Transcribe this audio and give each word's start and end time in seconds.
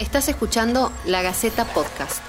Estás 0.00 0.28
escuchando 0.28 0.90
La 1.06 1.22
Gaceta 1.22 1.64
Podcast. 1.66 2.20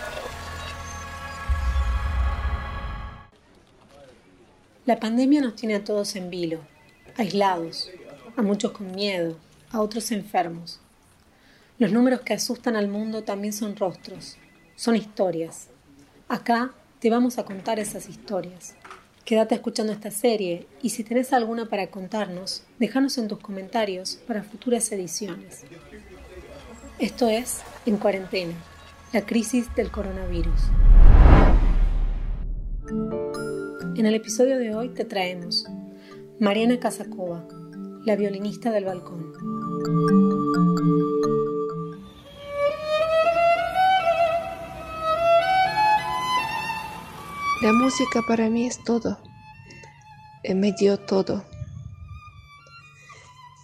La 4.86 5.00
pandemia 5.00 5.42
nos 5.42 5.56
tiene 5.56 5.74
a 5.74 5.84
todos 5.84 6.16
en 6.16 6.30
vilo, 6.30 6.60
aislados, 7.18 7.90
a 8.38 8.44
muchos 8.44 8.72
con 8.72 8.92
miedo, 8.92 9.40
a 9.72 9.82
otros 9.82 10.12
enfermos. 10.12 10.80
Los 11.80 11.92
números 11.92 12.22
que 12.22 12.36
asustan 12.36 12.76
al 12.76 12.88
mundo 12.88 13.24
también 13.24 13.52
son 13.52 13.76
rostros, 13.76 14.38
son 14.76 14.96
historias. 14.96 15.70
Acá 16.28 16.72
te 17.00 17.10
vamos 17.10 17.40
a 17.40 17.46
contar 17.46 17.80
esas 17.80 18.08
historias. 18.08 18.76
Quédate 19.26 19.56
escuchando 19.56 19.92
esta 19.92 20.12
serie 20.12 20.68
y 20.84 20.92
si 20.92 21.04
tenés 21.04 21.34
alguna 21.34 21.68
para 21.68 21.88
contarnos, 21.88 22.62
déjanos 22.78 23.18
en 23.18 23.28
tus 23.28 23.40
comentarios 23.40 24.20
para 24.28 24.44
futuras 24.44 24.92
ediciones. 24.92 25.64
Esto 26.98 27.28
es 27.28 27.62
En 27.86 27.98
Cuarentena, 27.98 28.54
la 29.12 29.26
crisis 29.26 29.68
del 29.76 29.92
coronavirus. 29.92 30.62
En 33.98 34.06
el 34.06 34.16
episodio 34.16 34.58
de 34.58 34.74
hoy 34.74 34.88
te 34.94 35.04
traemos 35.04 35.66
Mariana 36.40 36.80
Casacova, 36.80 37.46
la 38.06 38.16
violinista 38.16 38.72
del 38.72 38.86
balcón. 38.86 39.34
La 47.62 47.74
música 47.74 48.22
para 48.26 48.50
mí 48.50 48.68
es 48.68 48.82
todo, 48.86 49.20
me 50.48 50.72
dio 50.72 50.98
todo. 50.98 51.44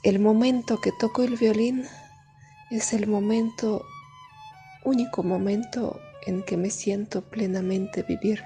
El 0.04 0.20
momento 0.20 0.82
que 0.82 0.92
toco 1.00 1.24
el 1.24 1.38
violín 1.38 1.86
es 2.72 2.94
el 2.94 3.06
momento, 3.06 3.86
único 4.86 5.24
momento 5.24 6.00
en 6.26 6.42
que 6.44 6.56
me 6.56 6.70
siento 6.70 7.22
plenamente 7.22 8.02
vivir. 8.04 8.42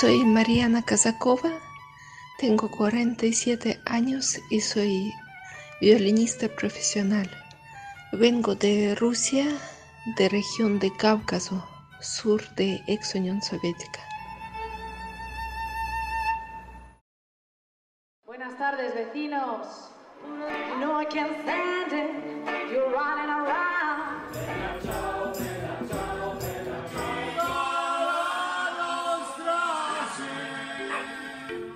Soy 0.00 0.24
Mariana 0.24 0.82
Kazakova, 0.82 1.52
tengo 2.38 2.68
47 2.68 3.80
años 3.86 4.40
y 4.50 4.60
soy 4.60 5.12
violinista 5.80 6.48
profesional. 6.48 7.30
Vengo 8.12 8.56
de 8.56 8.96
Rusia, 8.96 9.46
de 10.16 10.28
región 10.28 10.80
de 10.80 10.92
Cáucaso, 10.96 11.64
sur 12.00 12.42
de 12.56 12.82
ex 12.88 13.14
Unión 13.14 13.40
Soviética. 13.40 14.00
Buenas 18.26 18.58
tardes, 18.58 18.94
vecinos. 18.94 19.93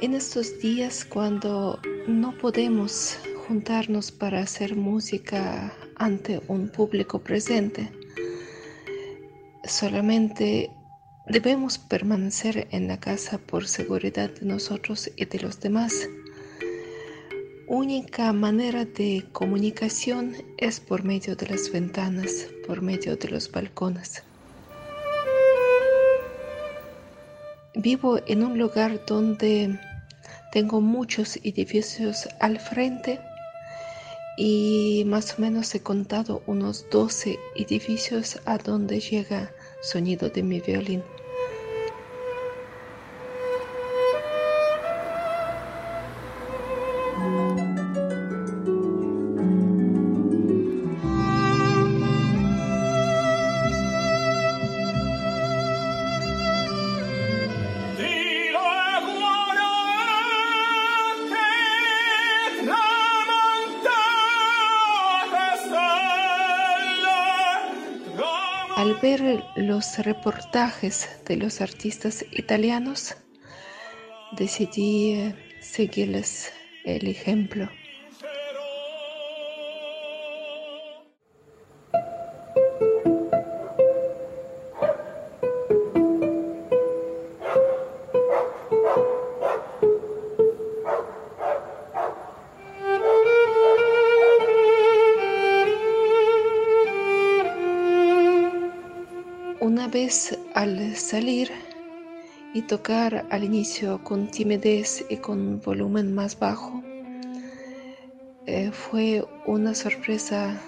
En 0.01 0.15
estos 0.15 0.59
días 0.61 1.05
cuando 1.05 1.81
no 2.07 2.37
podemos 2.39 3.19
juntarnos 3.47 4.13
para 4.13 4.41
hacer 4.41 4.77
música 4.77 5.73
ante 5.97 6.41
un 6.47 6.69
público 6.69 7.19
presente, 7.19 7.91
solamente 9.65 10.71
debemos 11.27 11.79
permanecer 11.79 12.69
en 12.71 12.87
la 12.89 13.01
casa 13.01 13.39
por 13.39 13.67
seguridad 13.67 14.31
de 14.31 14.47
nosotros 14.47 15.11
y 15.17 15.25
de 15.25 15.41
los 15.41 15.61
demás. 15.61 16.09
Única 17.69 18.33
manera 18.33 18.87
de 18.87 19.27
comunicación 19.33 20.35
es 20.57 20.81
por 20.81 21.05
medio 21.05 21.37
de 21.37 21.49
las 21.49 21.71
ventanas, 21.71 22.49
por 22.67 22.81
medio 22.81 23.15
de 23.15 23.29
los 23.29 23.53
balcones. 23.53 24.23
Vivo 27.75 28.21
en 28.27 28.43
un 28.43 28.59
lugar 28.59 29.05
donde 29.07 29.79
tengo 30.51 30.81
muchos 30.81 31.37
edificios 31.45 32.27
al 32.41 32.59
frente 32.59 33.21
y 34.39 35.03
más 35.05 35.39
o 35.39 35.43
menos 35.43 35.75
he 35.75 35.81
contado 35.81 36.43
unos 36.47 36.87
12 36.91 37.39
edificios 37.55 38.41
a 38.47 38.57
donde 38.57 38.99
llega 38.99 39.53
sonido 39.83 40.31
de 40.31 40.43
mi 40.43 40.61
violín. 40.61 41.03
Al 68.79 68.95
ver 68.95 69.45
los 69.57 69.99
reportajes 69.99 71.09
de 71.27 71.37
los 71.37 71.61
artistas 71.61 72.25
italianos, 72.31 73.17
decidí 74.31 75.15
eh, 75.15 75.35
seguirles 75.61 76.53
el 76.85 77.09
ejemplo. 77.09 77.69
Una 99.69 99.87
vez 99.87 100.35
al 100.55 100.97
salir 100.97 101.53
y 102.55 102.63
tocar 102.63 103.27
al 103.29 103.45
inicio 103.45 104.03
con 104.03 104.31
timidez 104.31 105.05
y 105.11 105.19
con 105.19 105.61
volumen 105.61 106.15
más 106.15 106.39
bajo, 106.39 106.83
eh, 108.47 108.71
fue 108.73 109.29
una 109.45 109.75
sorpresa 109.75 110.59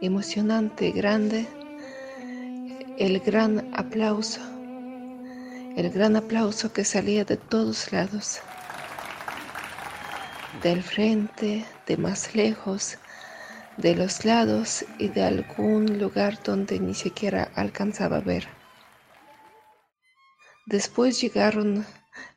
emocionante, 0.00 0.90
grande, 0.90 1.46
el 2.98 3.20
gran 3.20 3.70
aplauso, 3.72 4.40
el 5.76 5.88
gran 5.90 6.16
aplauso 6.16 6.72
que 6.72 6.84
salía 6.84 7.24
de 7.24 7.36
todos 7.36 7.92
lados, 7.92 8.40
del 10.60 10.82
frente, 10.82 11.64
de 11.86 11.96
más 11.96 12.34
lejos, 12.34 12.98
de 13.80 13.94
los 13.94 14.24
lados 14.24 14.84
y 14.98 15.08
de 15.08 15.22
algún 15.22 15.98
lugar 15.98 16.42
donde 16.42 16.78
ni 16.78 16.94
siquiera 16.94 17.50
alcanzaba 17.54 18.18
a 18.18 18.20
ver. 18.20 18.46
Después 20.66 21.20
llegaron 21.20 21.86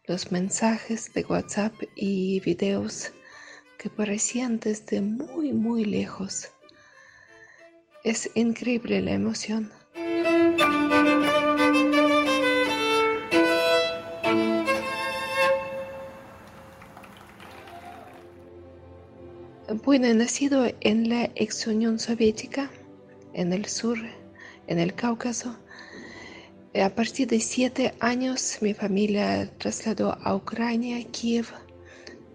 los 0.07 0.31
mensajes 0.31 1.13
de 1.13 1.23
WhatsApp 1.25 1.73
y 1.95 2.39
videos 2.39 3.11
que 3.77 3.89
parecían 3.89 4.59
desde 4.59 5.01
muy, 5.01 5.51
muy 5.51 5.83
lejos. 5.85 6.49
Es 8.03 8.29
increíble 8.35 9.01
la 9.01 9.11
emoción. 9.11 9.71
Bueno, 19.81 20.13
nacido 20.13 20.67
en 20.81 21.09
la 21.09 21.31
ex 21.33 21.65
Unión 21.65 21.97
Soviética, 21.97 22.69
en 23.33 23.51
el 23.53 23.65
sur, 23.65 23.97
en 24.67 24.77
el 24.77 24.93
Cáucaso. 24.93 25.57
A 26.79 26.89
partir 26.89 27.27
de 27.27 27.39
siete 27.39 27.95
años 27.99 28.59
mi 28.61 28.75
familia 28.75 29.49
trasladó 29.57 30.15
a 30.21 30.35
Ucrania, 30.35 31.03
Kiev, 31.05 31.47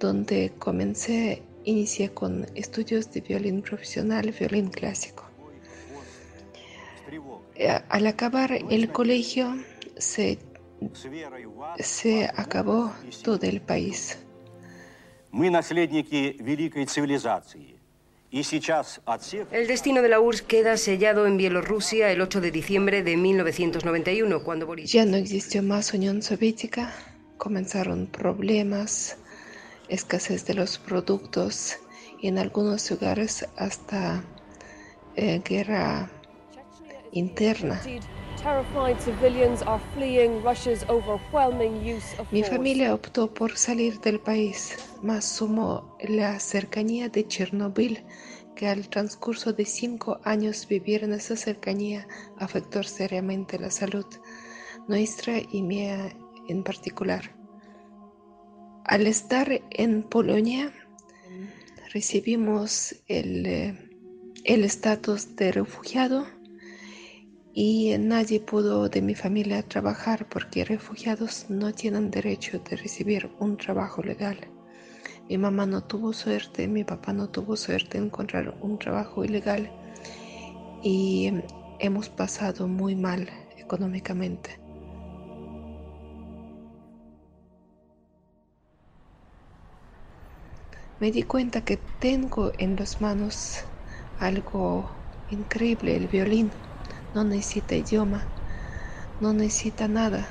donde 0.00 0.52
comencé, 0.58 1.44
inicié 1.62 2.10
con 2.10 2.44
estudios 2.56 3.12
de 3.12 3.20
violín 3.20 3.62
profesional, 3.62 4.34
violín 4.36 4.68
clásico. 4.68 5.22
Al 7.88 8.06
acabar 8.08 8.50
el 8.68 8.90
colegio 8.90 9.54
se, 9.96 10.40
se 11.78 12.24
acabó 12.34 12.92
todo 13.22 13.46
el 13.46 13.60
país. 13.60 14.18
Мы 15.31 15.49
наследники 15.49 16.35
великой 16.39 16.85
цивилизации. 16.85 17.75
Y 18.33 18.43
сейчас 18.43 18.99
от 19.05 19.21
всех... 19.21 19.47
El 19.51 19.67
destino 19.67 20.01
de 20.01 20.09
la 20.09 20.19
URSS 20.19 20.41
queda 20.41 20.75
sellado 20.77 21.27
en 21.27 21.37
Bielorrusia 21.37 22.11
el 22.11 22.19
8 22.19 22.41
de 22.41 22.49
diciembre 22.49 23.03
de 23.03 23.15
1991, 23.15 24.43
cuando 24.43 24.65
Boris... 24.65 24.91
Ya 24.91 25.05
no 25.05 25.17
existió 25.17 25.61
más 25.61 25.93
Unión 25.93 26.23
Soviética, 26.23 26.91
comenzaron 27.37 28.07
problemas, 28.07 29.17
escasez 29.87 30.47
de 30.47 30.55
los 30.55 30.79
productos 30.79 31.77
en 32.23 32.39
algunos 32.39 32.89
lugares 32.89 33.45
hasta 33.55 34.23
eh, 35.15 35.41
guerra 35.45 36.09
interna. 37.11 37.79
Mi 42.30 42.42
familia 42.42 42.94
optó 42.94 43.32
por 43.32 43.56
salir 43.56 44.00
del 44.00 44.20
país, 44.20 44.76
más 45.02 45.24
sumó 45.24 45.96
la 46.08 46.38
cercanía 46.38 47.08
de 47.08 47.26
Chernobyl, 47.26 48.04
que 48.54 48.68
al 48.68 48.88
transcurso 48.88 49.52
de 49.52 49.64
cinco 49.64 50.20
años 50.24 50.68
vivir 50.68 51.04
en 51.04 51.14
esa 51.14 51.36
cercanía 51.36 52.06
afectó 52.38 52.82
seriamente 52.82 53.58
la 53.58 53.70
salud 53.70 54.06
nuestra 54.86 55.38
y 55.50 55.62
mía 55.62 56.16
en 56.48 56.62
particular. 56.62 57.34
Al 58.84 59.06
estar 59.06 59.48
en 59.70 60.02
Polonia, 60.02 60.72
recibimos 61.92 62.94
el 63.06 63.76
estatus 64.44 65.34
de 65.36 65.52
refugiado 65.52 66.37
y 67.60 67.98
nadie 67.98 68.38
pudo 68.38 68.88
de 68.88 69.02
mi 69.02 69.16
familia 69.16 69.64
trabajar 69.64 70.28
porque 70.28 70.64
refugiados 70.64 71.46
no 71.48 71.72
tienen 71.72 72.08
derecho 72.08 72.60
de 72.60 72.76
recibir 72.76 73.32
un 73.40 73.56
trabajo 73.56 74.00
legal. 74.00 74.38
Mi 75.28 75.38
mamá 75.38 75.66
no 75.66 75.82
tuvo 75.82 76.12
suerte, 76.12 76.68
mi 76.68 76.84
papá 76.84 77.12
no 77.12 77.30
tuvo 77.30 77.56
suerte 77.56 77.98
de 77.98 78.04
encontrar 78.04 78.56
un 78.60 78.78
trabajo 78.78 79.24
ilegal 79.24 79.72
y 80.84 81.32
hemos 81.80 82.08
pasado 82.08 82.68
muy 82.68 82.94
mal 82.94 83.28
económicamente. 83.56 84.60
me 91.00 91.10
di 91.10 91.24
cuenta 91.24 91.64
que 91.64 91.76
tengo 91.76 92.52
en 92.58 92.76
las 92.76 93.00
manos 93.00 93.64
algo 94.18 94.90
increíble, 95.28 95.96
el 95.96 96.06
violín. 96.06 96.67
No 97.14 97.24
necesita 97.24 97.74
idioma, 97.74 98.24
no 99.20 99.32
necesita 99.32 99.88
nada. 99.88 100.26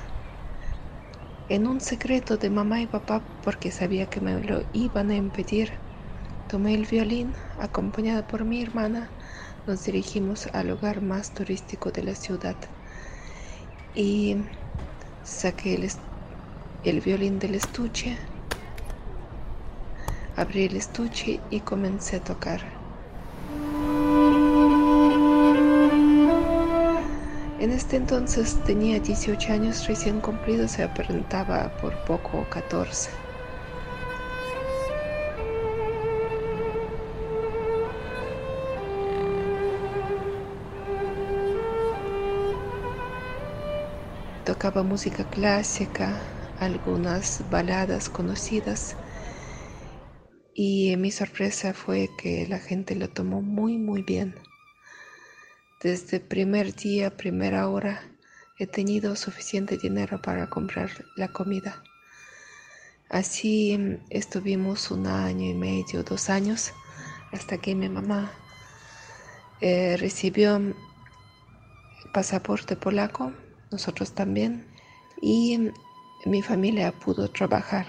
En 1.48 1.66
un 1.66 1.80
secreto 1.80 2.36
de 2.36 2.50
mamá 2.50 2.80
y 2.80 2.86
papá, 2.86 3.22
porque 3.42 3.70
sabía 3.70 4.06
que 4.06 4.20
me 4.20 4.40
lo 4.42 4.62
iban 4.72 5.10
a 5.10 5.16
impedir, 5.16 5.72
tomé 6.48 6.74
el 6.74 6.86
violín, 6.86 7.34
acompañada 7.58 8.26
por 8.26 8.44
mi 8.44 8.62
hermana, 8.62 9.10
nos 9.66 9.84
dirigimos 9.84 10.48
al 10.52 10.68
lugar 10.68 11.02
más 11.02 11.34
turístico 11.34 11.90
de 11.90 12.02
la 12.04 12.14
ciudad. 12.14 12.56
Y 13.94 14.36
saqué 15.24 15.74
el, 15.74 15.90
el 16.84 17.00
violín 17.00 17.38
del 17.38 17.54
estuche 17.56 18.16
Abrí 20.38 20.66
el 20.66 20.76
estuche 20.76 21.40
y 21.50 21.58
comencé 21.58 22.14
a 22.14 22.20
tocar. 22.20 22.77
En 27.60 27.72
este 27.72 27.96
entonces 27.96 28.56
tenía 28.64 29.00
18 29.00 29.52
años 29.52 29.88
recién 29.88 30.20
cumplidos 30.20 30.70
se 30.70 30.84
aparentaba 30.84 31.76
por 31.80 31.92
poco 32.04 32.48
14. 32.48 33.10
Tocaba 44.44 44.84
música 44.84 45.24
clásica, 45.24 46.22
algunas 46.60 47.42
baladas 47.50 48.08
conocidas 48.08 48.96
y 50.54 50.94
mi 50.96 51.10
sorpresa 51.10 51.74
fue 51.74 52.08
que 52.22 52.46
la 52.48 52.60
gente 52.60 52.94
lo 52.94 53.08
tomó 53.08 53.42
muy, 53.42 53.78
muy 53.78 54.02
bien. 54.02 54.34
Desde 55.80 56.18
primer 56.18 56.74
día, 56.74 57.16
primera 57.16 57.68
hora, 57.68 58.02
he 58.58 58.66
tenido 58.66 59.14
suficiente 59.14 59.78
dinero 59.78 60.20
para 60.20 60.50
comprar 60.50 60.90
la 61.14 61.28
comida. 61.28 61.84
Así 63.08 63.78
mm, 63.78 64.06
estuvimos 64.10 64.90
un 64.90 65.06
año 65.06 65.48
y 65.48 65.54
medio, 65.54 66.02
dos 66.02 66.30
años, 66.30 66.72
hasta 67.30 67.58
que 67.58 67.76
mi 67.76 67.88
mamá 67.88 68.32
eh, 69.60 69.96
recibió 70.00 70.60
pasaporte 72.12 72.74
polaco, 72.74 73.32
nosotros 73.70 74.16
también, 74.16 74.66
y 75.22 75.58
mm, 75.58 75.72
mi 76.26 76.42
familia 76.42 76.90
pudo 76.90 77.30
trabajar. 77.30 77.86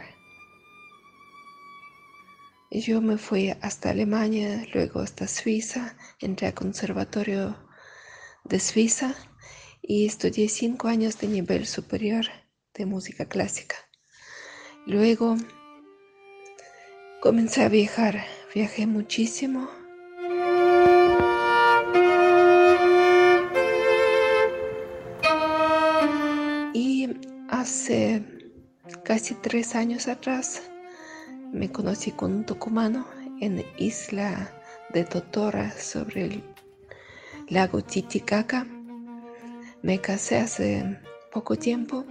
Yo 2.70 3.02
me 3.02 3.18
fui 3.18 3.50
hasta 3.50 3.90
Alemania, 3.90 4.64
luego 4.76 5.00
hasta 5.00 5.28
Suiza, 5.28 5.98
entré 6.20 6.46
al 6.46 6.54
Conservatorio 6.54 7.68
de 8.50 8.60
Suiza 8.60 9.14
y 9.82 10.08
estudié 10.08 10.50
cinco 10.50 10.88
años 10.88 11.20
de 11.20 11.28
nivel 11.28 11.68
superior 11.68 12.26
de 12.74 12.86
música 12.86 13.26
clásica. 13.26 13.76
Luego 14.88 15.38
comencé 17.22 17.64
a 17.64 17.70
viajar, 17.70 18.26
viajé 18.54 18.88
muchísimo. 18.88 19.70
Y 26.74 27.10
hace 27.50 28.24
casi 29.04 29.36
tres 29.36 29.76
años 29.76 30.08
atrás 30.08 30.64
me 31.52 31.72
conocí 31.72 32.12
con 32.12 32.34
un 32.34 32.46
tucumano 32.46 33.08
en 33.42 33.64
isla 33.78 34.52
de 34.92 35.04
Totora 35.04 35.72
sobre 35.72 36.26
el 36.26 36.44
lago 37.50 37.82
Titicaca. 37.82 38.66
Me 39.82 40.00
casé 40.00 40.38
hace 40.38 41.00
poco 41.32 41.56
tiempo 41.56 42.06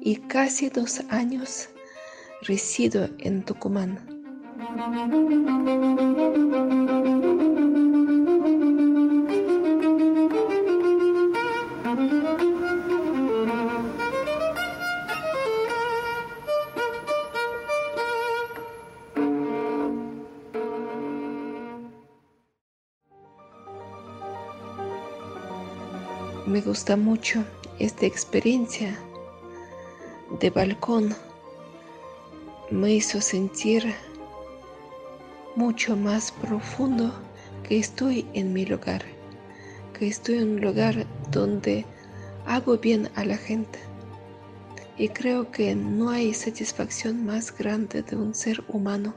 y 0.00 0.16
casi 0.16 0.68
dos 0.70 1.02
años 1.10 1.68
resido 2.42 3.08
en 3.18 3.44
Tucumán. 3.44 3.98
Me 26.48 26.62
gusta 26.62 26.96
mucho 26.96 27.44
esta 27.78 28.06
experiencia 28.06 28.98
de 30.40 30.48
balcón. 30.48 31.14
Me 32.70 32.94
hizo 32.94 33.20
sentir 33.20 33.94
mucho 35.56 35.94
más 35.94 36.32
profundo 36.32 37.12
que 37.64 37.78
estoy 37.78 38.26
en 38.32 38.54
mi 38.54 38.64
lugar, 38.64 39.02
que 39.92 40.08
estoy 40.08 40.38
en 40.38 40.54
un 40.54 40.60
lugar 40.62 41.04
donde 41.30 41.84
hago 42.46 42.78
bien 42.78 43.10
a 43.14 43.26
la 43.26 43.36
gente. 43.36 43.78
Y 44.96 45.10
creo 45.10 45.50
que 45.50 45.74
no 45.74 46.08
hay 46.08 46.32
satisfacción 46.32 47.26
más 47.26 47.54
grande 47.54 48.00
de 48.00 48.16
un 48.16 48.34
ser 48.34 48.64
humano 48.68 49.12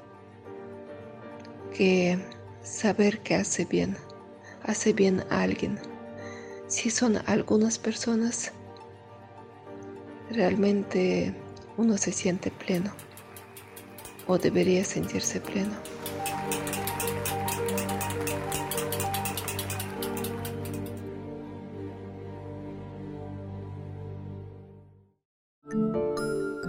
que 1.74 2.20
saber 2.62 3.20
que 3.20 3.36
hace 3.36 3.64
bien, 3.64 3.96
hace 4.64 4.92
bien 4.92 5.24
a 5.30 5.44
alguien 5.44 5.91
si 6.72 6.90
son 6.90 7.18
algunas 7.26 7.78
personas, 7.78 8.54
realmente 10.32 11.36
uno 11.76 11.98
se 11.98 12.14
siente 12.14 12.50
pleno 12.50 12.92
o 14.26 14.38
debería 14.38 14.86
sentirse 14.86 15.42
pleno. 15.42 15.74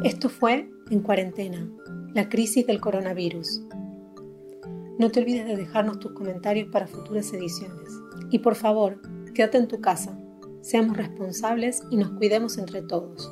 Esto 0.03 0.29
fue 0.29 0.69
En 0.91 1.01
Cuarentena, 1.01 1.71
la 2.13 2.29
crisis 2.29 2.67
del 2.67 2.81
coronavirus. 2.81 3.63
No 4.99 5.13
te 5.13 5.21
olvides 5.21 5.47
de 5.47 5.57
dejarnos 5.57 6.01
tus 6.01 6.11
comentarios 6.13 6.69
para 6.73 6.89
futuras 6.89 7.33
ediciones. 7.33 7.89
Y 8.31 8.41
por 8.41 8.57
favor, 8.57 9.01
Quédate 9.35 9.59
en 9.59 9.69
tu 9.69 9.81
casa, 9.81 10.19
seamos 10.61 10.97
responsables 10.97 11.83
y 11.91 11.97
nos 11.97 12.11
cuidemos 12.13 12.59
entre 12.59 12.83
todos. 12.83 13.31